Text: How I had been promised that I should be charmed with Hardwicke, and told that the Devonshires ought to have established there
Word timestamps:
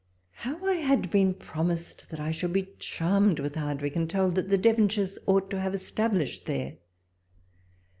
How 0.31 0.65
I 0.65 0.77
had 0.77 1.11
been 1.11 1.35
promised 1.35 2.09
that 2.09 2.19
I 2.19 2.31
should 2.31 2.51
be 2.53 2.73
charmed 2.79 3.39
with 3.39 3.53
Hardwicke, 3.53 3.95
and 3.95 4.09
told 4.09 4.33
that 4.33 4.49
the 4.49 4.57
Devonshires 4.57 5.19
ought 5.27 5.51
to 5.51 5.59
have 5.59 5.75
established 5.75 6.47
there 6.47 6.77